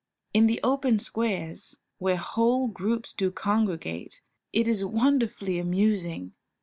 [0.33, 6.33] In the open squares, where whole groups do congregate, it is wonderfully amusing.